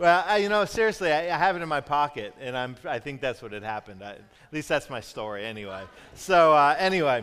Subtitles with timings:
[0.00, 3.00] Well, I, you know, seriously, I, I, have it in my pocket, and I'm, I
[3.00, 4.02] think that's what had happened.
[4.02, 5.82] I, at least that's my story, anyway.
[6.14, 7.22] So, uh, anyway,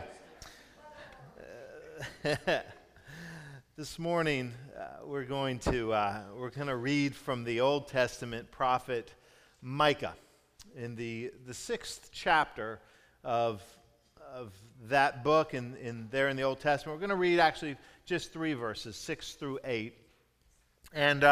[3.76, 8.48] this morning uh, we're going to uh, we're going to read from the Old Testament
[8.52, 9.12] prophet
[9.60, 10.14] Micah
[10.76, 12.78] in the the sixth chapter
[13.24, 13.60] of
[14.32, 14.52] of
[14.84, 16.94] that book, and in, in there in the Old Testament.
[16.94, 19.96] We're going to read actually just three verses, six through eight,
[20.92, 21.24] and.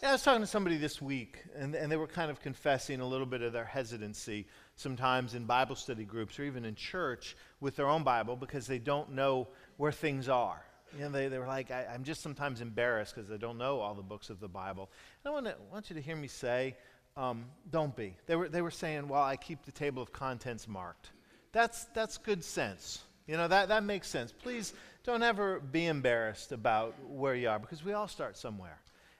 [0.00, 3.06] I was talking to somebody this week, and, and they were kind of confessing a
[3.06, 7.74] little bit of their hesitancy sometimes in Bible study groups or even in church with
[7.74, 10.62] their own Bible because they don't know where things are.
[10.96, 13.80] You know, they, they were like, I, am just sometimes embarrassed because I don't know
[13.80, 14.88] all the books of the Bible.
[15.24, 16.76] And I want, to, want you to hear me say,
[17.16, 18.14] um, don't be.
[18.26, 21.10] They were, they were saying, well, I keep the table of contents marked.
[21.50, 23.02] That's, that's good sense.
[23.26, 24.32] You know, that, that makes sense.
[24.32, 24.72] Please
[25.02, 28.78] don't ever be embarrassed about where you are because we all start somewhere.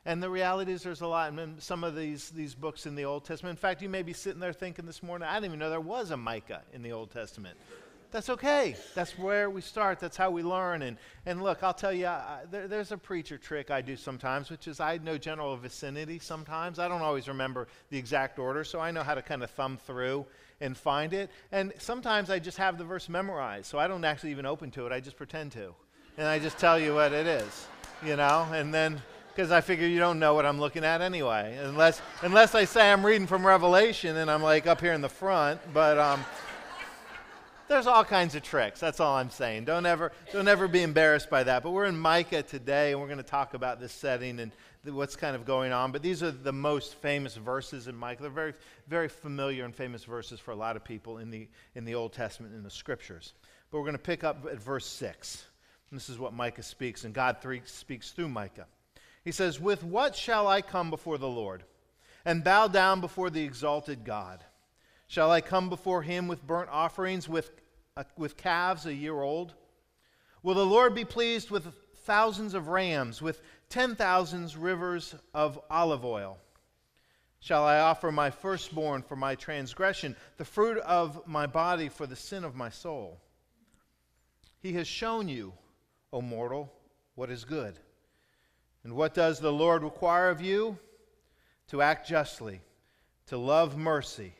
[0.08, 3.04] And the reality is, there's a lot in some of these, these books in the
[3.04, 3.58] Old Testament.
[3.58, 5.80] In fact, you may be sitting there thinking this morning, I didn't even know there
[5.80, 7.58] was a Micah in the Old Testament.
[8.10, 8.74] That's okay.
[8.94, 10.00] That's where we start.
[10.00, 10.80] That's how we learn.
[10.80, 10.96] And,
[11.26, 14.66] and look, I'll tell you, I, there, there's a preacher trick I do sometimes, which
[14.66, 16.78] is I know general vicinity sometimes.
[16.78, 19.76] I don't always remember the exact order, so I know how to kind of thumb
[19.76, 20.24] through
[20.62, 21.28] and find it.
[21.52, 24.86] And sometimes I just have the verse memorized, so I don't actually even open to
[24.86, 24.92] it.
[24.92, 25.74] I just pretend to.
[26.16, 27.66] And I just tell you what it is,
[28.02, 28.48] you know?
[28.54, 29.02] And then
[29.38, 32.90] because I figure you don't know what I'm looking at anyway, unless unless I say
[32.90, 35.60] I'm reading from Revelation and I'm like up here in the front.
[35.72, 36.24] But um,
[37.68, 38.80] there's all kinds of tricks.
[38.80, 39.66] That's all I'm saying.
[39.66, 41.62] Don't ever don't ever be embarrassed by that.
[41.62, 44.50] But we're in Micah today, and we're going to talk about this setting and
[44.82, 45.92] what's kind of going on.
[45.92, 48.22] But these are the most famous verses in Micah.
[48.22, 48.54] They're very
[48.88, 52.12] very familiar and famous verses for a lot of people in the in the Old
[52.12, 53.34] Testament in the Scriptures.
[53.70, 55.44] But we're going to pick up at verse six.
[55.90, 58.66] And this is what Micah speaks, and God three, speaks through Micah.
[59.28, 61.62] He says, With what shall I come before the Lord
[62.24, 64.42] and bow down before the exalted God?
[65.06, 67.50] Shall I come before him with burnt offerings, with,
[67.94, 69.52] uh, with calves a year old?
[70.42, 71.66] Will the Lord be pleased with
[72.06, 76.38] thousands of rams, with ten thousands rivers of olive oil?
[77.38, 82.16] Shall I offer my firstborn for my transgression, the fruit of my body for the
[82.16, 83.20] sin of my soul?
[84.60, 85.52] He has shown you,
[86.14, 86.72] O mortal,
[87.14, 87.78] what is good.
[88.88, 90.78] And what does the Lord require of you?
[91.66, 92.62] To act justly,
[93.26, 94.32] to love mercy,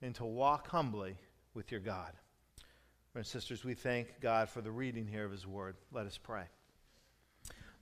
[0.00, 1.18] and to walk humbly
[1.52, 2.12] with your God.
[3.12, 5.76] Brothers and sisters, we thank God for the reading here of His Word.
[5.92, 6.44] Let us pray.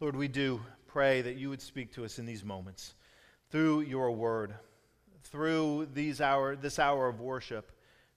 [0.00, 2.94] Lord, we do pray that you would speak to us in these moments
[3.52, 4.56] through your Word,
[5.22, 7.70] through these hour, this hour of worship,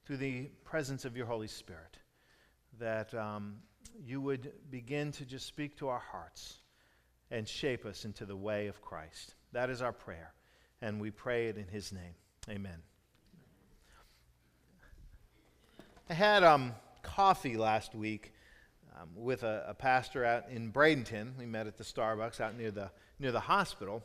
[0.08, 2.00] through the presence of your Holy Spirit,
[2.80, 3.58] that um,
[4.04, 6.62] you would begin to just speak to our hearts
[7.32, 9.36] and shape us into the way of Christ.
[9.52, 10.34] That is our prayer,
[10.82, 12.16] and we pray it in His name.
[12.50, 12.82] Amen.
[16.10, 18.34] I had um, coffee last week
[18.96, 21.36] um, with a, a, pastor out in Bradenton.
[21.38, 24.04] We met at the Starbucks out near the near the hospital,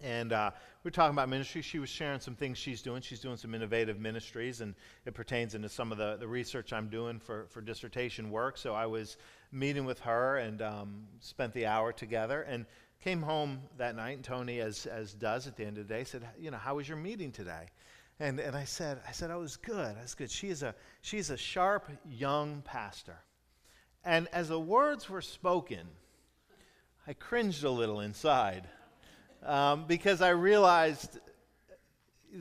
[0.00, 0.50] and uh,
[0.84, 1.60] we were talking about ministry.
[1.60, 3.02] She was sharing some things she's doing.
[3.02, 6.88] She's doing some innovative ministries, and it pertains into some of the, the research I'm
[6.88, 8.56] doing for, for dissertation work.
[8.56, 9.16] So I was
[9.50, 12.64] meeting with her and um, spent the hour together and
[13.02, 14.16] came home that night.
[14.16, 16.76] And Tony, as, as does at the end of the day, said, You know, how
[16.76, 17.66] was your meeting today?
[18.20, 19.96] And, and I said, I said, I was good.
[19.96, 20.30] I was good.
[20.30, 23.18] She is a, she's a sharp young pastor.
[24.04, 25.86] And as the words were spoken,
[27.06, 28.68] I cringed a little inside
[29.44, 31.18] um, because I realized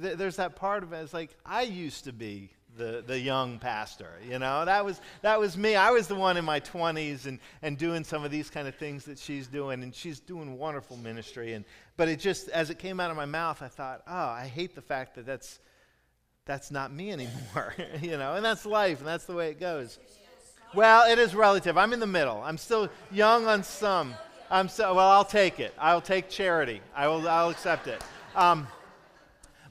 [0.02, 0.98] th- there's that part of it.
[0.98, 4.12] It's like I used to be the, the young pastor.
[4.28, 5.76] You know, that was, that was me.
[5.76, 8.76] I was the one in my 20s and, and doing some of these kind of
[8.76, 11.54] things that she's doing, and she's doing wonderful ministry.
[11.54, 11.66] And,
[11.98, 14.76] but it just, as it came out of my mouth, I thought, oh, I hate
[14.76, 15.60] the fact that that's,
[16.46, 17.74] that's not me anymore.
[18.02, 20.00] you know, and that's life, and that's the way it goes.
[20.74, 21.78] Well, it is relative.
[21.78, 22.42] I'm in the middle.
[22.44, 24.14] I'm still young on some.
[24.50, 25.74] I'm so, well, I'll take it.
[25.78, 26.82] I'll take charity.
[26.96, 28.02] I will, I'll accept it.
[28.36, 28.68] Um,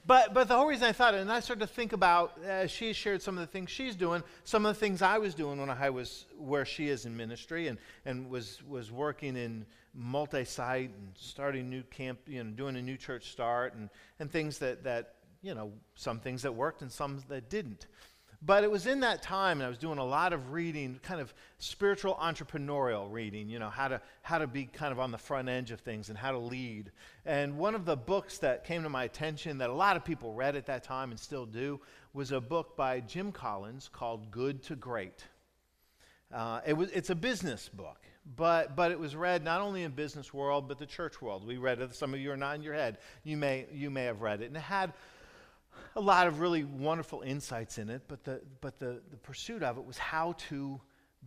[0.05, 2.71] but, but the whole reason I thought, it, and I started to think about, as
[2.71, 5.59] she shared some of the things she's doing, some of the things I was doing
[5.59, 10.45] when I was where she is in ministry and, and was, was working in multi
[10.45, 13.89] site and starting new camp, you know, doing a new church start and,
[14.19, 17.87] and things that, that, you know, some things that worked and some that didn't.
[18.41, 21.19] But it was in that time, and I was doing a lot of reading, kind
[21.19, 25.17] of spiritual entrepreneurial reading, you know, how to, how to be kind of on the
[25.17, 26.91] front edge of things and how to lead.
[27.25, 30.33] And one of the books that came to my attention that a lot of people
[30.33, 31.79] read at that time and still do
[32.13, 35.23] was a book by Jim Collins called Good to Great.
[36.31, 38.01] Uh, it was, it's a business book,
[38.35, 41.47] but, but it was read not only in business world, but the church world.
[41.47, 41.95] We read it.
[41.95, 42.99] Some of you are nodding your head.
[43.23, 44.47] You may, you may have read it.
[44.47, 44.93] And it had
[45.97, 49.79] a lot of really wonderful insights in it, but the, but the, the pursuit of
[49.79, 50.79] it was how to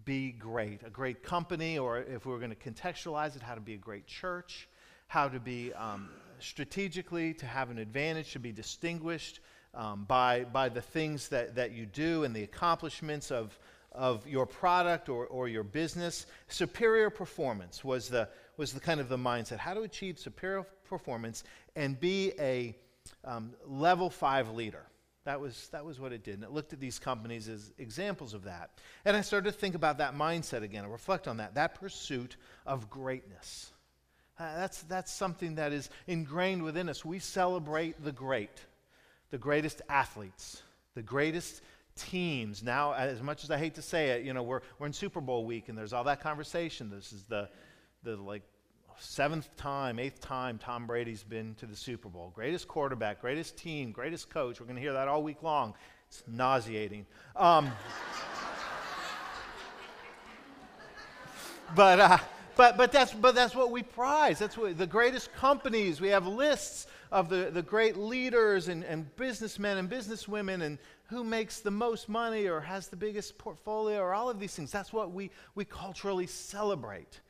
[0.05, 0.81] be great.
[0.87, 3.79] A great company, or if we were going to contextualize it, how to be a
[3.79, 4.69] great church,
[5.09, 6.09] how to be um,
[6.39, 9.41] strategically, to have an advantage, to be distinguished
[9.75, 13.59] um, by, by the things that, that you do and the accomplishments of,
[13.91, 16.27] of your product or, or your business.
[16.47, 19.59] Superior performance was the, was the kind of the mindset.
[19.59, 21.43] How to achieve superior performance
[21.75, 22.77] and be a
[23.25, 24.85] um, level five leader.
[25.25, 26.35] That was, that was what it did.
[26.35, 28.71] And it looked at these companies as examples of that.
[29.05, 32.37] And I started to think about that mindset again and reflect on that, that pursuit
[32.67, 33.73] of greatness.
[34.39, 37.05] Uh, that's, that's something that is ingrained within us.
[37.05, 38.65] We celebrate the great,
[39.31, 40.63] the greatest athletes,
[40.95, 41.61] the greatest
[41.97, 42.63] teams.
[42.63, 45.21] Now, as much as I hate to say it, you know, we're, we're in Super
[45.21, 46.89] Bowl week and there's all that conversation.
[46.89, 47.51] This is the,
[48.03, 48.43] the like
[49.01, 52.31] seventh time, eighth time Tom Brady's been to the Super Bowl.
[52.35, 54.61] Greatest quarterback, greatest team, greatest coach.
[54.61, 55.75] We're going to hear that all week long.
[56.09, 57.07] It's nauseating.
[57.35, 57.71] Um,
[61.75, 62.19] but, uh,
[62.57, 64.39] but, but, that's, but that's what we prize.
[64.39, 66.01] That's what the greatest companies.
[66.01, 71.25] We have lists of the, the great leaders and, and businessmen and businesswomen and who
[71.25, 74.71] makes the most money or has the biggest portfolio or all of these things.
[74.71, 77.21] That's what we, we culturally celebrate.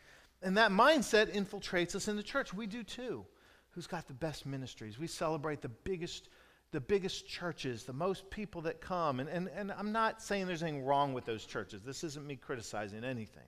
[0.43, 2.55] And that mindset infiltrates us in the church.
[2.55, 3.27] We do too.
[3.71, 4.99] Who's got the best ministries?
[4.99, 6.29] We celebrate the biggest,
[6.73, 9.21] the biggest churches, the most people that come.
[9.21, 11.83] And, and, and I'm not saying there's anything wrong with those churches.
[11.83, 13.45] This isn't me criticizing anything.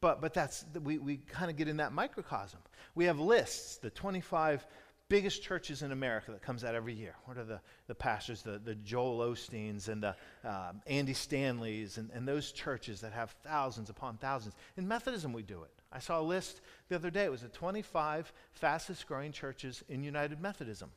[0.00, 2.60] But, but that's, we, we kind of get in that microcosm.
[2.94, 4.66] We have lists, the 25
[5.08, 7.14] biggest churches in America that comes out every year.
[7.24, 12.10] What are the, the pastors, the, the Joel Osteens and the um, Andy Stanleys and,
[12.10, 14.54] and those churches that have thousands upon thousands.
[14.76, 15.75] In Methodism, we do it.
[15.96, 16.60] I saw a list
[16.90, 17.24] the other day.
[17.24, 20.90] It was the 25 fastest growing churches in United Methodism.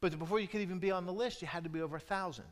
[0.00, 1.98] But before you could even be on the list, you had to be over a
[1.98, 2.44] 1,000.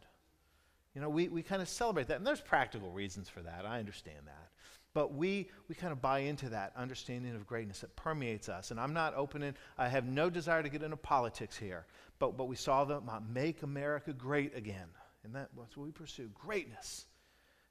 [0.96, 2.16] You know, we, we kind of celebrate that.
[2.16, 3.64] And there's practical reasons for that.
[3.64, 4.48] I understand that.
[4.94, 8.72] But we, we kind of buy into that understanding of greatness that permeates us.
[8.72, 11.86] And I'm not opening, I have no desire to get into politics here.
[12.18, 14.88] But, but we saw the uh, Make America Great Again.
[15.22, 17.06] And that, that's what we pursue greatness.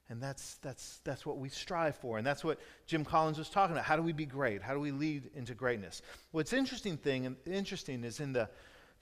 [0.08, 2.18] And that's, that's, that's what we strive for.
[2.18, 3.84] And that's what Jim Collins was talking about.
[3.84, 4.60] How do we be great?
[4.60, 6.02] How do we lead into greatness?
[6.32, 8.48] What's interesting thing and interesting is in the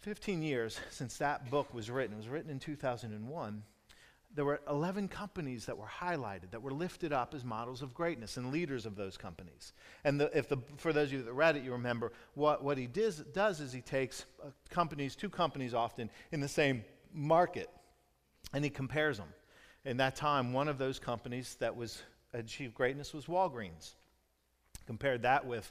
[0.00, 3.62] 15 years since that book was written, it was written in 2001,
[4.34, 8.36] there were 11 companies that were highlighted, that were lifted up as models of greatness
[8.36, 9.72] and leaders of those companies.
[10.04, 12.78] And the, if the, for those of you that read it, you remember what, what
[12.78, 17.68] he does, does is he takes uh, companies, two companies often, in the same market,
[18.52, 19.28] and he compares them.
[19.84, 22.02] In that time, one of those companies that was
[22.34, 23.94] achieved greatness was Walgreens.
[24.86, 25.70] Compared that with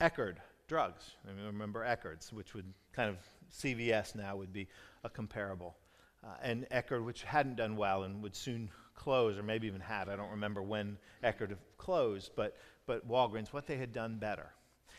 [0.00, 0.36] Eckerd
[0.66, 1.16] drugs.
[1.28, 3.16] I mean, remember Eckerd's, which would kind of
[3.52, 4.68] CVS now would be
[5.04, 5.76] a comparable
[6.24, 10.08] uh, and Eckerd, which hadn't done well and would soon close, or maybe even had.
[10.08, 14.50] I don't remember when Eckerd closed, but, but Walgreens, what they had done better.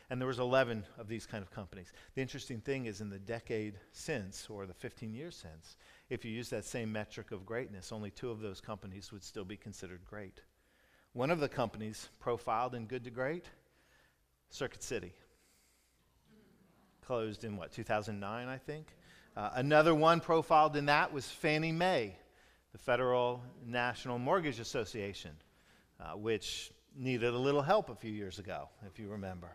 [0.10, 1.94] And there was 11 of these kind of companies.
[2.16, 5.78] The interesting thing is in the decade since, or the 15 years since,
[6.12, 9.46] if you use that same metric of greatness, only two of those companies would still
[9.46, 10.42] be considered great.
[11.14, 13.46] One of the companies profiled in Good to Great,
[14.50, 15.14] Circuit City.
[17.06, 18.88] Closed in what, 2009, I think?
[19.38, 22.18] Uh, another one profiled in that was Fannie Mae,
[22.74, 25.32] the Federal National Mortgage Association,
[26.02, 29.48] uh, which needed a little help a few years ago, if you remember.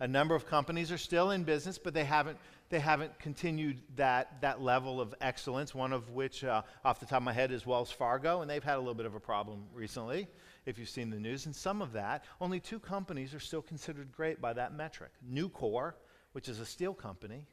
[0.00, 2.38] A number of companies are still in business, but they haven't,
[2.68, 7.18] they haven't continued that, that level of excellence, one of which, uh, off the top
[7.18, 9.64] of my head, is Wells Fargo, and they've had a little bit of a problem
[9.74, 10.28] recently,
[10.66, 11.46] if you've seen the news.
[11.46, 15.94] And some of that, only two companies are still considered great by that metric Nucor,
[16.32, 17.46] which is a steel company,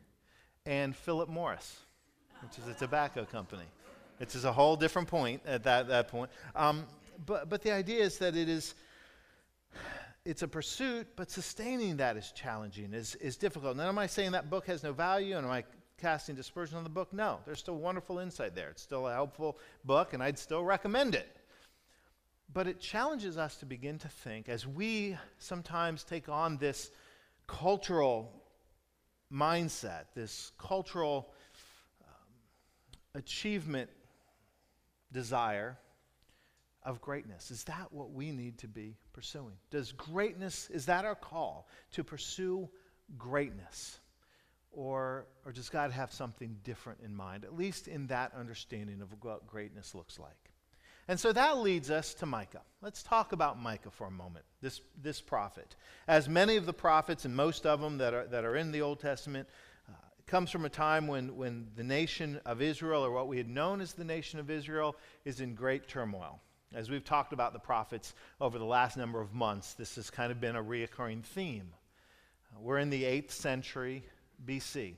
[0.66, 1.80] and Philip Morris,
[2.42, 3.66] which is a tobacco company.
[4.20, 6.30] It's a whole different point at that, that point.
[6.56, 6.86] Um,
[7.26, 8.76] but, but the idea is that it is
[10.26, 13.78] it's a pursuit, but sustaining that is challenging, is, is difficult.
[13.78, 15.64] Now, am I saying that book has no value and am I
[16.02, 17.14] casting dispersion on the book?
[17.14, 18.70] No, there's still wonderful insight there.
[18.70, 21.28] It's still a helpful book, and I'd still recommend it.
[22.52, 26.90] But it challenges us to begin to think as we sometimes take on this
[27.46, 28.32] cultural
[29.32, 31.30] mindset, this cultural
[32.02, 33.90] um, achievement
[35.12, 35.78] desire
[36.86, 37.52] of greatness.
[37.52, 39.56] Is that what we need to be pursuing?
[39.72, 42.70] Does greatness, is that our call to pursue
[43.18, 44.00] greatness?
[44.72, 49.10] Or, or does God have something different in mind, at least in that understanding of
[49.22, 50.52] what greatness looks like?
[51.08, 52.62] And so that leads us to Micah.
[52.82, 55.76] Let's talk about Micah for a moment, this, this prophet.
[56.08, 58.82] As many of the prophets, and most of them that are, that are in the
[58.82, 59.48] Old Testament,
[59.88, 59.94] uh,
[60.26, 63.82] comes from a time when, when the nation of Israel, or what we had known
[63.82, 66.42] as the nation of Israel, is in great turmoil.
[66.76, 70.30] As we've talked about the prophets over the last number of months, this has kind
[70.30, 71.74] of been a reoccurring theme.
[72.60, 74.04] We're in the 8th century
[74.46, 74.96] BC.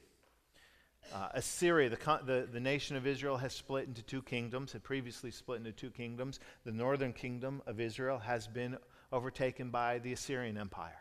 [1.13, 5.29] Uh, Assyria, the, the, the, nation of Israel, has split into two kingdoms, had previously
[5.29, 6.39] split into two kingdoms.
[6.65, 8.77] The northern kingdom of Israel has been
[9.11, 10.99] overtaken by the Assyrian Empire.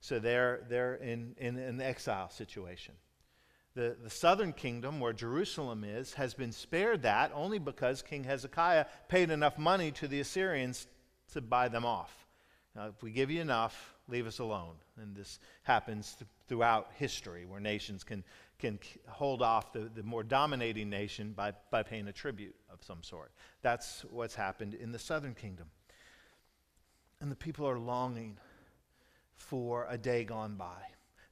[0.00, 2.94] So they're, they're in, in an exile situation.
[3.74, 8.86] The, the southern kingdom, where Jerusalem is, has been spared that only because King Hezekiah
[9.08, 10.86] paid enough money to the Assyrians
[11.32, 12.26] to buy them off.
[12.74, 14.74] Now, if we give you enough, leave us alone.
[15.00, 18.24] And this happens th- throughout history where nations can
[18.60, 23.02] can hold off the, the more dominating nation by, by paying a tribute of some
[23.02, 23.32] sort.
[23.62, 25.66] That's what's happened in the southern kingdom.
[27.20, 28.38] And the people are longing
[29.34, 30.82] for a day gone by.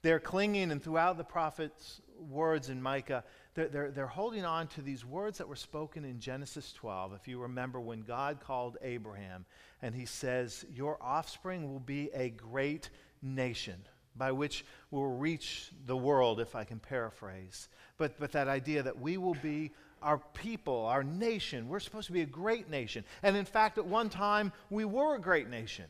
[0.03, 4.83] They're clinging, and throughout the prophet's words in Micah, they're, they're, they're holding on to
[4.83, 7.15] these words that were spoken in Genesis 12.
[7.15, 9.45] If you remember when God called Abraham,
[9.83, 12.91] and he says, Your offspring will be a great
[13.23, 13.77] nation
[14.17, 17.69] by which we'll reach the world, if I can paraphrase.
[17.97, 19.71] But, but that idea that we will be
[20.03, 21.69] our people, our nation.
[21.69, 23.05] We're supposed to be a great nation.
[23.23, 25.87] And in fact, at one time, we were a great nation.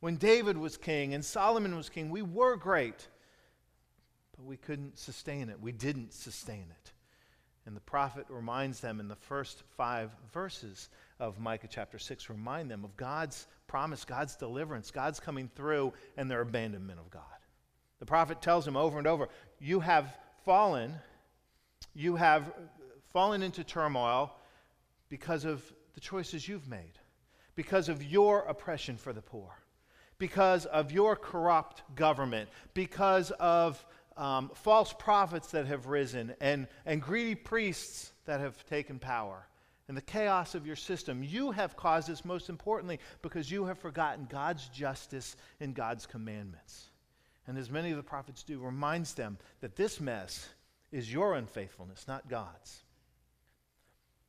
[0.00, 3.06] When David was king and Solomon was king, we were great.
[4.44, 5.60] We couldn't sustain it.
[5.60, 6.92] We didn't sustain it.
[7.64, 10.88] And the prophet reminds them in the first five verses
[11.20, 16.28] of Micah chapter 6, remind them of God's promise, God's deliverance, God's coming through, and
[16.28, 17.22] their abandonment of God.
[18.00, 19.28] The prophet tells them over and over,
[19.60, 20.96] You have fallen,
[21.94, 22.52] you have
[23.12, 24.34] fallen into turmoil
[25.08, 25.62] because of
[25.94, 26.98] the choices you've made,
[27.54, 29.56] because of your oppression for the poor,
[30.18, 33.84] because of your corrupt government, because of
[34.16, 39.46] um, false prophets that have risen and, and greedy priests that have taken power
[39.88, 41.22] and the chaos of your system.
[41.22, 46.90] You have caused this, most importantly, because you have forgotten God's justice and God's commandments
[47.46, 50.48] and as many of the prophets do, reminds them that this mess
[50.90, 52.82] is your unfaithfulness, not God's.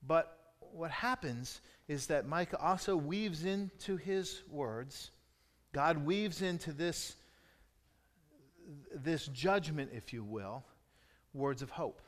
[0.06, 5.12] But what happens is that Micah also weaves into his words,
[5.74, 7.16] God weaves into this,
[8.96, 10.63] this judgment, if you will,
[11.34, 12.01] words of hope,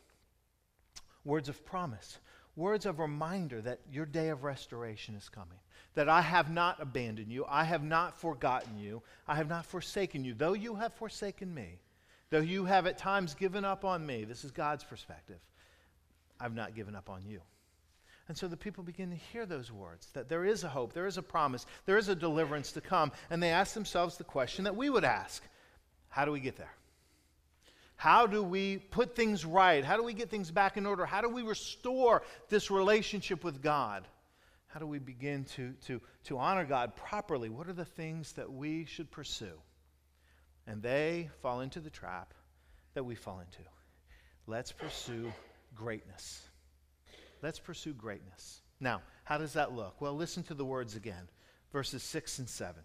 [1.24, 2.20] words of promise,
[2.56, 5.60] words of reminder that your day of restoration is coming
[5.96, 10.24] that I have not abandoned you, I have not forgotten you, I have not forsaken
[10.24, 10.34] you.
[10.34, 11.80] Though you have forsaken me,
[12.30, 15.40] though you have at times given up on me, this is God's perspective,
[16.40, 17.42] I've not given up on you.
[18.28, 21.06] And so the people begin to hear those words that there is a hope, there
[21.06, 23.12] is a promise, there is a deliverance to come.
[23.30, 25.44] And they ask themselves the question that we would ask
[26.16, 26.72] How do we get there?
[27.98, 29.84] How do we put things right?
[29.84, 31.06] How do we get things back in order?
[31.06, 34.08] How do we restore this relationship with God?
[34.68, 37.50] How do we begin to, to, to honor God properly?
[37.50, 39.60] What are the things that we should pursue?
[40.66, 42.34] And they fall into the trap
[42.94, 43.70] that we fall into.
[44.48, 45.34] Let's pursue
[45.76, 46.48] greatness.
[47.42, 48.62] Let's pursue greatness.
[48.80, 50.00] Now, how does that look?
[50.00, 51.28] Well, listen to the words again,
[51.74, 52.82] verses 6 and 7.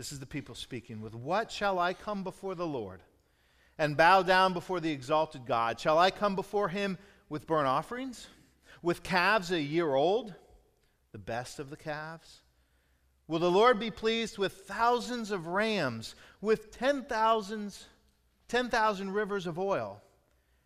[0.00, 1.02] This is the people speaking.
[1.02, 3.02] With what shall I come before the Lord
[3.76, 5.78] and bow down before the exalted God?
[5.78, 6.96] Shall I come before him
[7.28, 8.26] with burnt offerings,
[8.80, 10.32] with calves a year old?
[11.12, 12.40] the best of the calves?
[13.28, 17.76] Will the Lord be pleased with thousands of rams, with 10,000
[18.48, 20.00] 10, rivers of oil?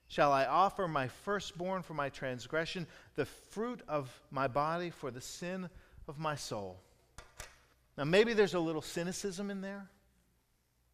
[0.06, 2.86] Shall I offer my firstborn for my transgression,
[3.16, 5.68] the fruit of my body for the sin
[6.06, 6.78] of my soul?
[7.96, 9.88] Now, maybe there's a little cynicism in there.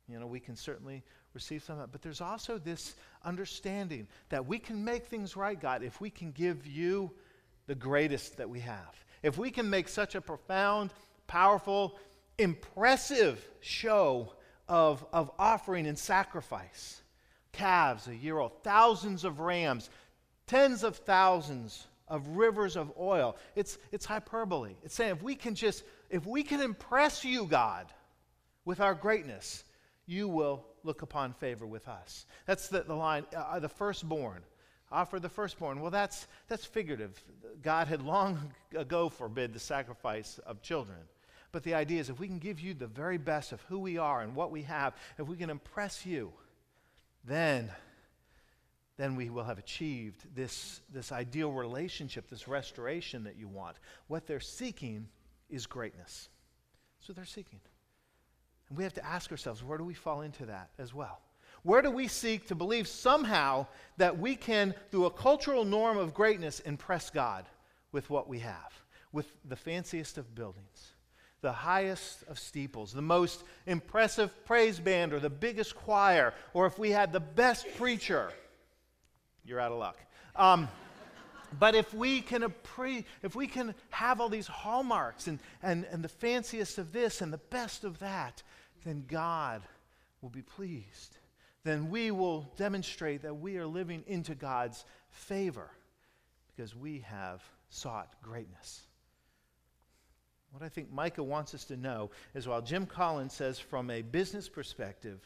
[0.09, 1.03] You know, we can certainly
[1.35, 1.93] receive some of that.
[1.93, 6.33] But there's also this understanding that we can make things right, God, if we can
[6.33, 7.13] give you
[7.67, 10.93] the greatest that we have if we can make such a profound,
[11.27, 11.99] powerful,
[12.39, 14.33] impressive show
[14.69, 17.03] of, of offering and sacrifice
[17.53, 19.91] calves a year old, thousands of rams,
[20.47, 23.37] tens of thousands of rivers of oil.
[23.55, 24.75] It's, it's hyperbole.
[24.83, 27.87] It's saying if we can just, if we can impress you, God,
[28.65, 29.65] with our greatness,
[30.07, 32.27] you will look upon favor with us.
[32.47, 34.43] That's the, the line, uh, the firstborn
[34.93, 35.81] offer the firstborn.
[35.81, 37.23] Well, that's, that's figurative.
[37.63, 40.99] God had long ago forbid the sacrifice of children.
[41.53, 43.99] But the idea is if we can give you the very best of who we
[43.99, 46.33] are and what we have, if we can impress you,
[47.25, 47.71] then,
[48.97, 53.77] then we will have achieved this, this ideal relationship, this restoration that you want.
[54.07, 55.09] What they're seeking
[55.51, 56.29] is greatness.
[56.99, 57.61] That's what they're seeking.
[58.69, 61.21] And we have to ask ourselves where do we fall into that as well?
[61.63, 63.67] Where do we seek to believe somehow
[63.99, 67.45] that we can, through a cultural norm of greatness, impress God
[67.93, 68.73] with what we have,
[69.13, 70.93] with the fanciest of buildings,
[71.43, 76.79] the highest of steeples, the most impressive praise band, or the biggest choir, or if
[76.79, 78.33] we had the best preacher?
[79.45, 79.99] you're out of luck.
[80.37, 80.69] Um,
[81.59, 86.03] but if we can appre- if we can have all these hallmarks and, and, and
[86.03, 88.43] the fanciest of this and the best of that,
[88.85, 89.63] then God
[90.21, 91.17] will be pleased.
[91.65, 95.71] Then we will demonstrate that we are living into God's favor
[96.49, 98.83] because we have sought greatness.
[100.53, 104.03] What I think Micah wants us to know is while Jim Collins says, from a
[104.03, 105.21] business perspective,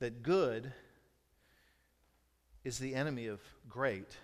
[0.00, 0.72] that good
[2.64, 4.16] is the enemy of great,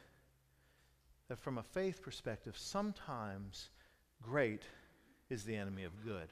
[1.32, 3.70] that from a faith perspective, sometimes
[4.20, 4.64] great
[5.30, 6.28] is the enemy of good.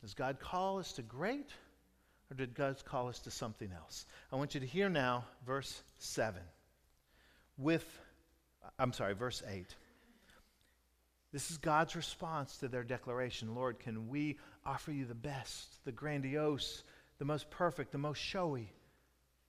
[0.00, 1.48] Does God call us to great,
[2.30, 4.06] or did God call us to something else?
[4.32, 6.40] I want you to hear now verse 7.
[7.58, 7.84] With,
[8.78, 9.66] I'm sorry, verse 8.
[11.32, 15.90] This is God's response to their declaration Lord, can we offer you the best, the
[15.90, 16.84] grandiose,
[17.18, 18.72] the most perfect, the most showy?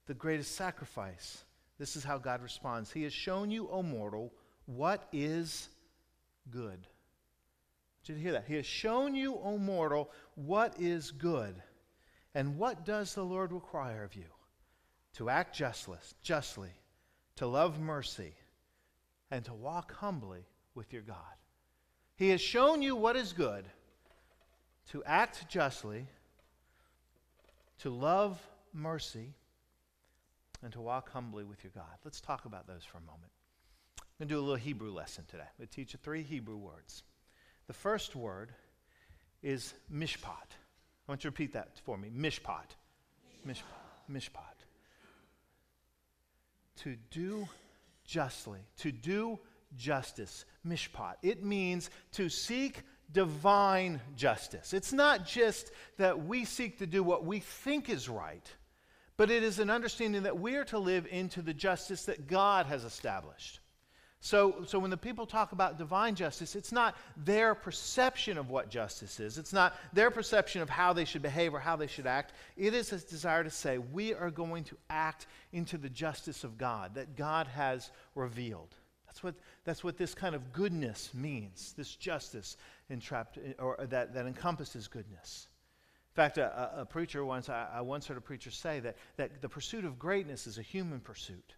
[0.08, 1.46] the greatest sacrifice.
[1.82, 4.32] This is how God responds He has shown you, O mortal,
[4.68, 5.68] what is
[6.52, 6.86] good.
[8.06, 8.46] Did you hear that?
[8.48, 11.56] He has shown you, O mortal, what is good.
[12.36, 14.28] And what does the Lord require of you?
[15.14, 16.70] To act justly, justly,
[17.38, 18.36] to love mercy,
[19.32, 20.46] and to walk humbly
[20.76, 21.16] with your God.
[22.16, 23.66] He has shown you what is good,
[24.92, 26.06] to act justly,
[27.80, 28.40] to love
[28.72, 29.34] mercy,
[30.64, 31.98] and to walk humbly with your God.
[32.04, 33.32] Let's talk about those for a moment.
[34.00, 35.44] I'm going to do a little Hebrew lesson today.
[35.44, 37.04] I'm going to teach you three Hebrew words.
[37.68, 38.52] The first word
[39.42, 40.28] is mishpat.
[40.28, 42.10] I want you to repeat that for me.
[42.16, 42.76] Mishpat.
[43.48, 43.64] Mishpat.
[44.12, 44.66] Mishpat.
[46.84, 47.48] To do
[48.06, 49.40] justly, to do
[49.76, 50.46] justice.
[50.68, 51.16] Mishpat.
[51.24, 54.74] It means to seek divine justice.
[54.74, 58.48] It's not just that we seek to do what we think is right
[59.18, 62.66] but it is an understanding that we are to live into the justice that God
[62.66, 63.60] has established.
[64.24, 68.70] So, so when the people talk about divine justice, it's not their perception of what
[68.70, 69.40] justice is.
[69.40, 72.34] It's not their perception of how they should behave or how they should act.
[72.56, 76.60] It is a desire to say, we are going to act into the justice of
[76.60, 78.76] God that God has revealed.
[79.08, 82.58] That's what, that's what this kind of goodness means, this justice
[82.90, 85.48] entrapped, or that, that encompasses goodness.
[86.12, 89.42] In fact, a, a preacher once, I, I once heard a preacher say that, that
[89.42, 91.56] the pursuit of greatness is a human pursuit,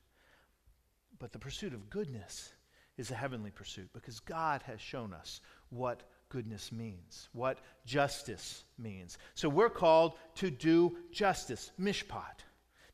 [1.18, 2.54] but the pursuit of goodness
[2.98, 9.18] is a heavenly pursuit because God has shown us what goodness means, what justice means.
[9.34, 12.44] So we're called to do justice, mishpat.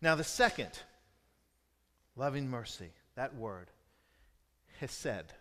[0.02, 0.80] Now, the second,
[2.16, 3.68] loving mercy, that word,
[4.80, 5.34] hesed.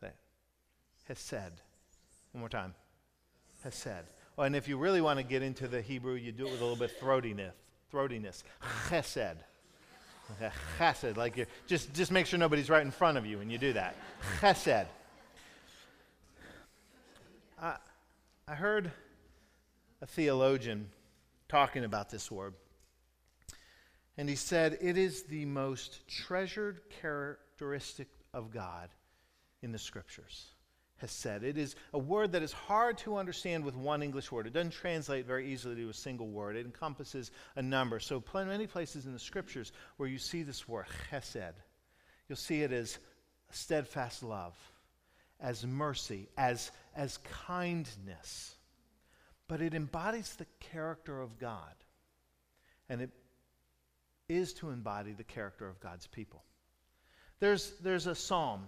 [0.00, 0.16] Say it.
[1.08, 1.60] Hesed.
[2.30, 2.74] One more time.
[3.64, 4.06] Hesed.
[4.42, 6.64] And if you really want to get into the Hebrew, you do it with a
[6.64, 7.52] little bit of throatiness.
[7.92, 8.42] Throatiness.
[8.88, 9.36] Chesed.
[10.78, 11.16] Chesed.
[11.16, 13.72] Like you just just make sure nobody's right in front of you when you do
[13.74, 13.94] that.
[14.40, 14.86] Chesed.
[17.60, 17.76] I,
[18.48, 18.90] I heard
[20.00, 20.88] a theologian
[21.48, 22.54] talking about this word.
[24.18, 28.88] And he said, It is the most treasured characteristic of God
[29.62, 30.46] in the scriptures
[31.02, 31.42] chesed.
[31.42, 34.46] It is a word that is hard to understand with one English word.
[34.46, 36.56] It doesn't translate very easily to a single word.
[36.56, 37.98] It encompasses a number.
[38.00, 41.54] So, many places in the scriptures where you see this word, chesed,
[42.28, 42.98] you'll see it as
[43.50, 44.54] steadfast love,
[45.40, 48.56] as mercy, as, as kindness.
[49.48, 51.74] But it embodies the character of God.
[52.88, 53.10] And it
[54.28, 56.42] is to embody the character of God's people.
[57.40, 58.66] There's, there's a psalm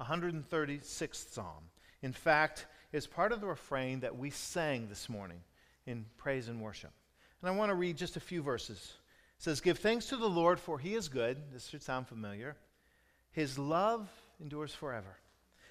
[0.00, 1.64] 136th Psalm.
[2.02, 5.40] In fact, it's part of the refrain that we sang this morning
[5.86, 6.92] in praise and worship.
[7.40, 8.94] And I want to read just a few verses.
[9.38, 11.36] It says, Give thanks to the Lord, for he is good.
[11.52, 12.56] This should sound familiar.
[13.32, 14.08] His love
[14.40, 15.16] endures forever.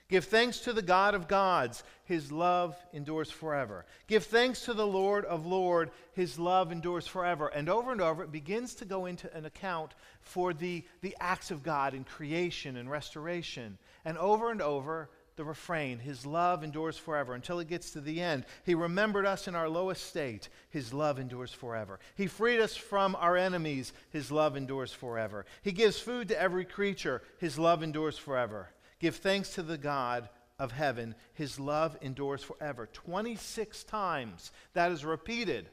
[0.07, 1.83] Give thanks to the God of gods.
[2.03, 3.85] His love endures forever.
[4.05, 5.91] Give thanks to the Lord of lords.
[6.13, 7.47] His love endures forever.
[7.47, 11.49] And over and over, it begins to go into an account for the, the acts
[11.49, 13.79] of God in creation and restoration.
[14.05, 18.21] And over and over, the refrain, His love endures forever, until it gets to the
[18.21, 18.45] end.
[18.63, 20.49] He remembered us in our lowest state.
[20.69, 21.99] His love endures forever.
[22.15, 23.91] He freed us from our enemies.
[24.11, 25.45] His love endures forever.
[25.61, 27.21] He gives food to every creature.
[27.37, 28.69] His love endures forever.
[29.05, 31.13] Give thanks to the God of heaven.
[31.35, 32.89] His love endures forever.
[32.91, 35.69] 26 times that is repeated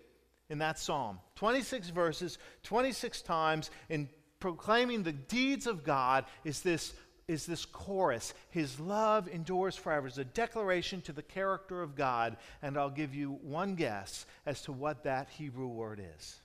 [0.50, 1.18] in that psalm.
[1.36, 6.92] 26 verses, 26 times in proclaiming the deeds of God is this
[7.26, 10.08] is this chorus His love endures forever.
[10.08, 12.36] It's a declaration to the character of God.
[12.60, 16.38] And I'll give you one guess as to what that Hebrew word is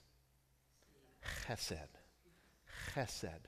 [1.46, 1.76] Chesed.
[2.94, 3.47] Chesed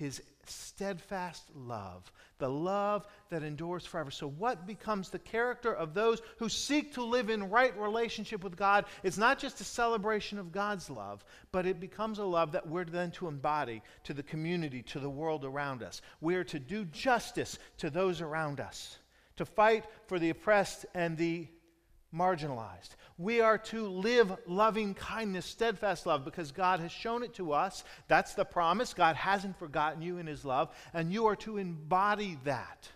[0.00, 4.10] his steadfast love, the love that endures forever.
[4.10, 8.56] So, what becomes the character of those who seek to live in right relationship with
[8.56, 8.86] God?
[9.02, 12.86] It's not just a celebration of God's love, but it becomes a love that we're
[12.86, 16.00] then to embody to the community, to the world around us.
[16.22, 18.96] We're to do justice to those around us,
[19.36, 21.46] to fight for the oppressed and the
[22.14, 22.90] marginalized.
[23.18, 27.84] We are to live loving kindness, steadfast love, because God has shown it to us.
[28.08, 28.94] That's the promise.
[28.94, 32.88] God hasn't forgotten you in his love, and you are to embody that.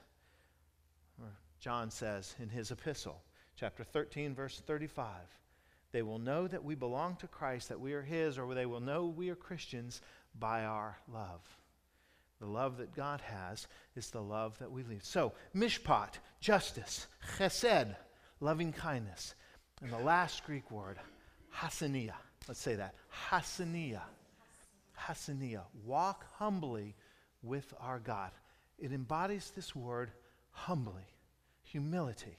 [1.61, 3.23] John says in his epistle,
[3.57, 5.07] chapter 13, verse 35,
[5.93, 8.81] they will know that we belong to Christ, that we are his, or they will
[8.81, 10.03] know we are Christians
[10.39, 11.41] by our love.
[12.41, 15.05] The love that God has is the love that we lead.
[15.05, 17.07] So, mishpat, justice,
[17.39, 17.95] chesed,
[18.41, 19.35] loving kindness.
[19.83, 20.99] And the last Greek word,
[21.55, 22.15] hasania.
[22.49, 22.95] Let's say that.
[23.31, 24.03] Hasania.
[24.99, 25.63] Hasania.
[25.85, 26.95] Walk humbly
[27.43, 28.31] with our God.
[28.79, 30.11] It embodies this word
[30.51, 31.07] humbly,
[31.63, 32.39] humility.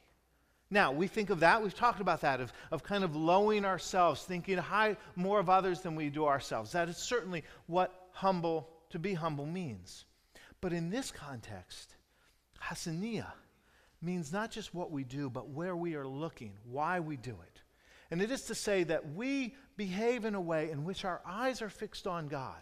[0.72, 4.24] Now, we think of that, we've talked about that, of, of kind of lowering ourselves,
[4.24, 6.72] thinking high more of others than we do ourselves.
[6.72, 10.06] That is certainly what humble, to be humble means.
[10.62, 11.96] But in this context,
[12.62, 13.28] hasania
[14.02, 17.62] means not just what we do, but where we are looking, why we do it.
[18.12, 21.62] And it is to say that we behave in a way in which our eyes
[21.62, 22.62] are fixed on God.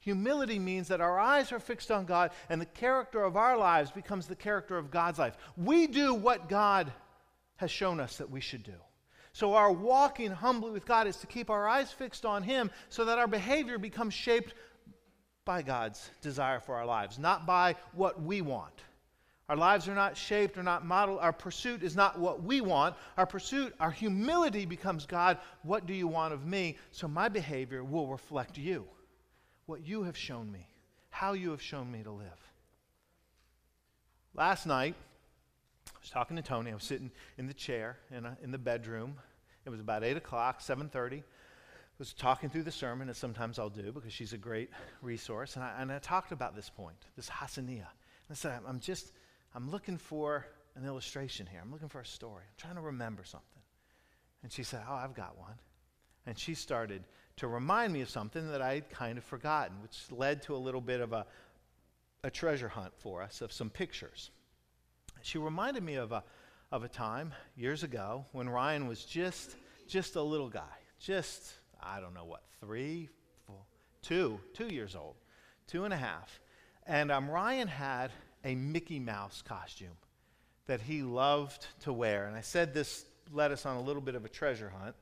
[0.00, 3.90] Humility means that our eyes are fixed on God and the character of our lives
[3.90, 5.36] becomes the character of God's life.
[5.56, 6.92] We do what God
[7.56, 8.76] has shown us that we should do.
[9.32, 13.04] So, our walking humbly with God is to keep our eyes fixed on Him so
[13.04, 14.54] that our behavior becomes shaped
[15.44, 18.82] by God's desire for our lives, not by what we want.
[19.48, 21.20] Our lives are not shaped or not modeled.
[21.20, 22.96] Our pursuit is not what we want.
[23.16, 26.76] Our pursuit, our humility becomes God, what do you want of me?
[26.90, 28.86] So my behavior will reflect you,
[29.66, 30.66] what you have shown me,
[31.10, 32.50] how you have shown me to live.
[34.34, 34.96] Last night,
[35.94, 36.72] I was talking to Tony.
[36.72, 39.14] I was sitting in the chair in, a, in the bedroom.
[39.64, 41.18] It was about 8 o'clock, 7.30.
[41.18, 41.22] I
[41.98, 44.70] was talking through the sermon, as sometimes I'll do because she's a great
[45.02, 45.54] resource.
[45.54, 47.86] And I, and I talked about this point, this hasania.
[48.28, 49.12] I said, I'm just
[49.56, 51.60] I'm looking for an illustration here.
[51.62, 52.42] I'm looking for a story.
[52.46, 53.62] I'm trying to remember something.
[54.42, 55.54] And she said, Oh, I've got one.
[56.26, 57.04] And she started
[57.36, 60.58] to remind me of something that I had kind of forgotten, which led to a
[60.58, 61.24] little bit of a,
[62.22, 64.30] a treasure hunt for us of some pictures.
[65.22, 66.22] She reminded me of a,
[66.70, 69.56] of a time years ago when Ryan was just,
[69.88, 71.50] just a little guy, just,
[71.82, 73.08] I don't know what, three,
[73.46, 73.64] four,
[74.02, 75.14] two, two years old,
[75.66, 76.40] two and a half.
[76.86, 78.10] And um, Ryan had
[78.46, 79.98] a Mickey Mouse costume
[80.66, 82.26] that he loved to wear.
[82.26, 84.94] And I said this led us on a little bit of a treasure hunt,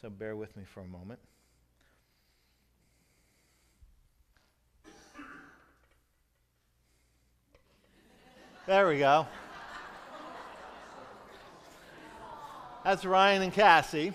[0.00, 1.20] so bear with me for a moment.
[8.66, 9.26] There we go.
[12.84, 14.12] That's Ryan and Cassie.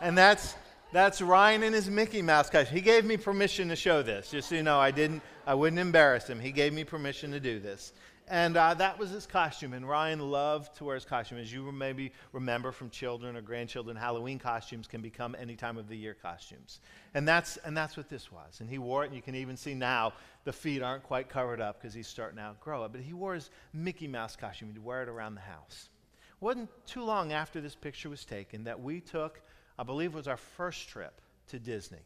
[0.00, 0.54] And that's
[0.92, 2.76] that's Ryan in his Mickey Mouse costume.
[2.76, 4.78] He gave me permission to show this, just so you know.
[4.78, 6.40] I didn't I wouldn't embarrass him.
[6.40, 7.92] He gave me permission to do this.
[8.26, 9.74] And uh, that was his costume.
[9.74, 11.36] And Ryan loved to wear his costume.
[11.38, 15.88] As you maybe remember from children or grandchildren, Halloween costumes can become any time of
[15.88, 16.80] the year costumes.
[17.12, 18.60] And that's, and that's what this was.
[18.60, 21.60] And he wore it, and you can even see now the feet aren't quite covered
[21.60, 22.92] up because he's starting to outgrow it.
[22.92, 24.68] But he wore his Mickey Mouse costume.
[24.68, 25.90] He'd wear it around the house.
[26.30, 29.42] It wasn't too long after this picture was taken that we took,
[29.78, 32.00] I believe it was our first trip to Disney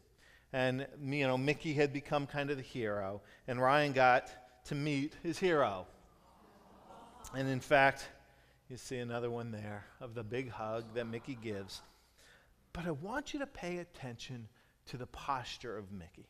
[0.53, 4.29] and you know Mickey had become kind of the hero, and Ryan got
[4.65, 5.87] to meet his hero.
[7.35, 8.07] And in fact,
[8.69, 11.81] you see another one there of the big hug that Mickey gives.
[12.73, 14.47] But I want you to pay attention
[14.87, 16.29] to the posture of Mickey.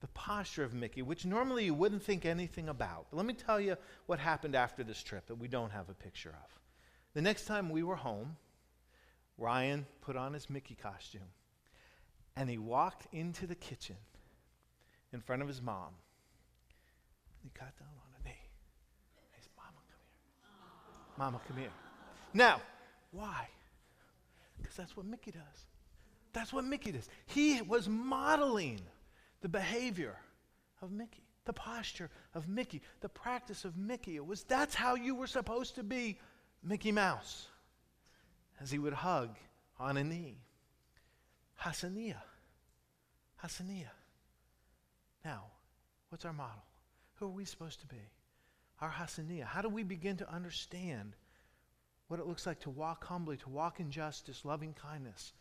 [0.00, 3.06] The posture of Mickey, which normally you wouldn't think anything about.
[3.10, 5.94] But let me tell you what happened after this trip that we don't have a
[5.94, 6.60] picture of.
[7.14, 8.36] The next time we were home,
[9.36, 11.30] Ryan put on his Mickey costume
[12.38, 13.96] and he walked into the kitchen
[15.12, 15.92] in front of his mom.
[17.42, 18.34] He got down on a knee.
[19.34, 21.18] He said, Mama, come here.
[21.18, 21.72] Mama, come here.
[22.32, 22.60] Now,
[23.10, 23.48] why?
[24.56, 25.66] Because that's what Mickey does.
[26.32, 27.08] That's what Mickey does.
[27.26, 28.80] He was modeling
[29.40, 30.14] the behavior
[30.80, 34.14] of Mickey, the posture of Mickey, the practice of Mickey.
[34.14, 36.20] It was that's how you were supposed to be
[36.62, 37.48] Mickey Mouse
[38.60, 39.30] as he would hug
[39.80, 40.36] on a knee.
[41.62, 42.16] Hassania.
[43.42, 43.90] Hassania.
[45.24, 45.44] Now,
[46.08, 46.62] what's our model?
[47.16, 48.10] Who are we supposed to be?
[48.80, 49.44] Our Hassania.
[49.44, 51.16] How do we begin to understand
[52.06, 55.32] what it looks like to walk humbly, to walk in justice, loving kindness?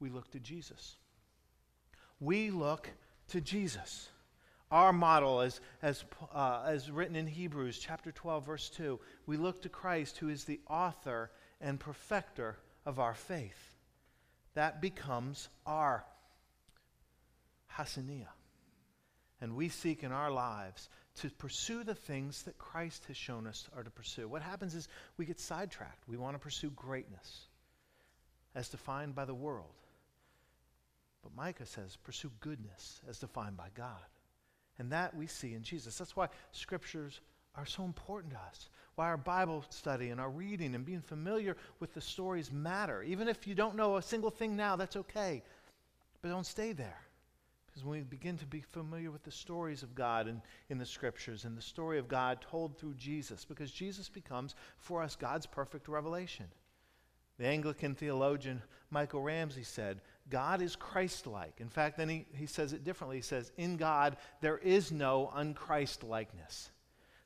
[0.00, 0.96] We look to Jesus.
[2.18, 2.90] We look
[3.28, 4.08] to Jesus.
[4.70, 6.04] Our model, as, as,
[6.34, 10.44] uh, as written in Hebrews chapter 12, verse 2, we look to Christ, who is
[10.44, 11.30] the author
[11.60, 13.71] and perfecter of our faith.
[14.54, 16.04] That becomes our
[17.76, 18.28] Hassania.
[19.40, 23.68] And we seek in our lives to pursue the things that Christ has shown us
[23.76, 24.28] are to pursue.
[24.28, 26.06] What happens is we get sidetracked.
[26.06, 27.46] We want to pursue greatness
[28.54, 29.74] as defined by the world.
[31.22, 34.06] But Micah says, pursue goodness as defined by God.
[34.78, 35.98] And that we see in Jesus.
[35.98, 37.20] That's why scriptures
[37.54, 38.68] are so important to us.
[38.94, 43.02] Why our Bible study and our reading and being familiar with the stories matter.
[43.02, 45.42] Even if you don't know a single thing now, that's okay.
[46.20, 47.00] But don't stay there.
[47.66, 50.84] Because when we begin to be familiar with the stories of God in, in the
[50.84, 55.46] scriptures and the story of God told through Jesus, because Jesus becomes for us God's
[55.46, 56.46] perfect revelation.
[57.38, 61.60] The Anglican theologian Michael Ramsey said, God is Christ like.
[61.60, 63.16] In fact, then he, he says it differently.
[63.16, 66.70] He says, In God, there is no unchrist likeness.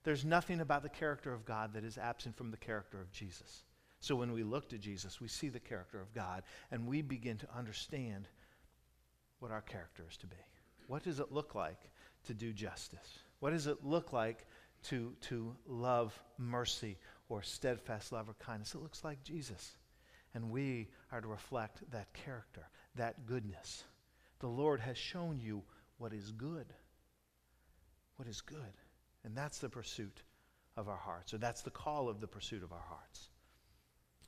[0.06, 3.64] There's nothing about the character of God that is absent from the character of Jesus.
[3.98, 7.38] So when we look to Jesus, we see the character of God and we begin
[7.38, 8.28] to understand
[9.40, 10.36] what our character is to be.
[10.86, 11.90] What does it look like
[12.26, 13.18] to do justice?
[13.40, 14.46] What does it look like
[14.84, 18.76] to, to love mercy or steadfast love or kindness?
[18.76, 19.76] It looks like Jesus.
[20.34, 23.82] And we are to reflect that character, that goodness.
[24.38, 25.64] The Lord has shown you
[25.98, 26.66] what is good.
[28.14, 28.72] What is good.
[29.26, 30.22] And that's the pursuit
[30.76, 33.28] of our hearts, or that's the call of the pursuit of our hearts.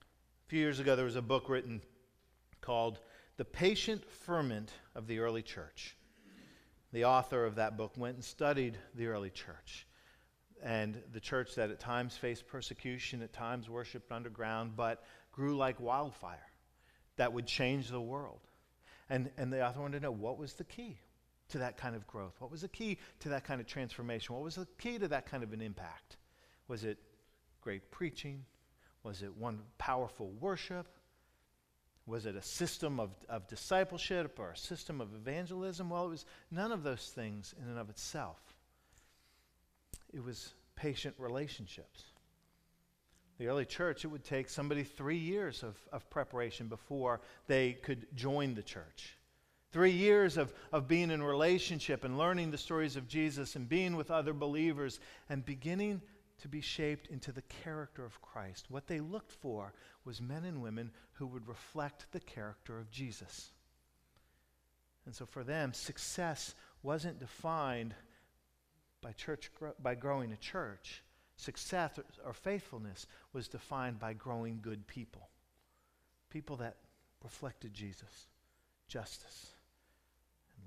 [0.01, 1.81] A few years ago, there was a book written
[2.61, 2.99] called
[3.37, 5.97] The Patient Ferment of the Early Church.
[6.93, 9.87] The author of that book went and studied the early church
[10.65, 15.79] and the church that at times faced persecution, at times worshiped underground, but grew like
[15.79, 16.51] wildfire
[17.17, 18.41] that would change the world.
[19.09, 20.99] And, and the author wanted to know what was the key
[21.51, 22.35] to that kind of growth?
[22.39, 24.35] What was the key to that kind of transformation?
[24.35, 26.17] What was the key to that kind of an impact?
[26.69, 26.99] Was it
[27.61, 28.45] great preaching?
[29.03, 30.87] Was it one powerful worship?
[32.07, 35.91] Was it a system of, of discipleship or a system of evangelism?
[35.91, 38.39] Well, it was none of those things in and of itself.
[40.13, 42.05] It was patient relationships.
[43.39, 48.07] The early church, it would take somebody three years of, of preparation before they could
[48.15, 49.18] join the church.
[49.71, 53.97] Three years of, of being in relationship and learning the stories of Jesus and being
[53.97, 56.01] with other believers and beginning
[56.41, 58.67] to be shaped into the character of Christ.
[58.71, 63.51] What they looked for was men and women who would reflect the character of Jesus.
[65.05, 67.95] And so for them, success wasn't defined
[69.03, 69.51] by, church,
[69.83, 71.03] by growing a church.
[71.37, 75.29] Success or faithfulness was defined by growing good people.
[76.31, 76.77] People that
[77.23, 78.29] reflected Jesus,
[78.87, 79.55] justice,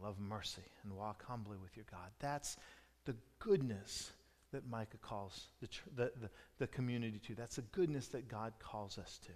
[0.01, 2.09] love mercy, and walk humbly with your God.
[2.19, 2.57] That's
[3.05, 4.11] the goodness
[4.51, 7.35] that Micah calls the, the, the, the, community to.
[7.35, 9.31] That's the goodness that God calls us to.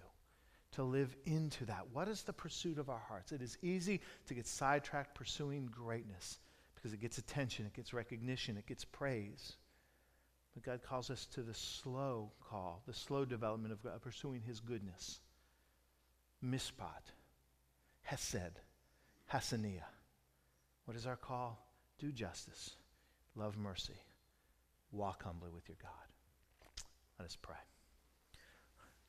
[0.72, 1.86] To live into that.
[1.92, 3.32] What is the pursuit of our hearts?
[3.32, 6.38] It is easy to get sidetracked pursuing greatness
[6.74, 9.54] because it gets attention, it gets recognition, it gets praise.
[10.54, 14.60] But God calls us to the slow call, the slow development of God, pursuing His
[14.60, 15.20] goodness.
[16.44, 17.12] Mishpat,
[18.02, 18.60] Hesed,
[19.32, 19.84] Hassania.
[20.86, 21.58] What is our call?
[21.98, 22.76] Do justice,
[23.34, 24.00] love mercy,
[24.92, 25.90] walk humbly with your God.
[27.18, 27.56] Let us pray.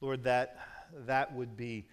[0.02, 0.58] Lord, that,
[1.06, 1.86] that would be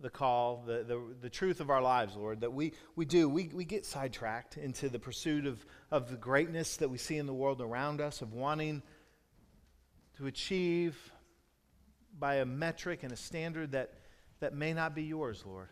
[0.00, 3.28] the call, the, the, the truth of our lives, Lord, that we, we do.
[3.28, 7.26] We, we get sidetracked into the pursuit of, of the greatness that we see in
[7.26, 8.82] the world around us, of wanting
[10.18, 10.96] to achieve
[12.16, 13.94] by a metric and a standard that,
[14.38, 15.68] that may not be yours, Lord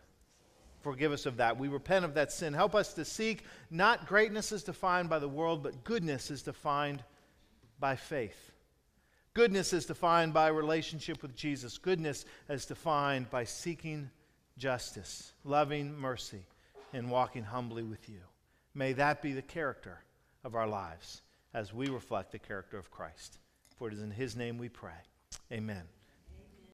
[0.83, 1.57] forgive us of that.
[1.57, 2.53] We repent of that sin.
[2.53, 7.03] Help us to seek not greatness as defined by the world, but goodness is defined
[7.79, 8.51] by faith.
[9.33, 11.79] Goodness is defined by relationship with Jesus.
[11.79, 14.11] Goodness is defined by seeking
[14.57, 16.45] justice, loving mercy,
[16.93, 18.19] and walking humbly with you.
[18.75, 20.03] May that be the character
[20.43, 21.21] of our lives
[21.53, 23.39] as we reflect the character of Christ.
[23.77, 24.91] For it is in his name we pray.
[25.51, 25.83] Amen.